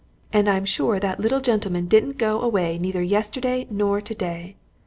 [0.33, 4.55] And I'm sure that little gentleman didn't go away neither yesterday nor today.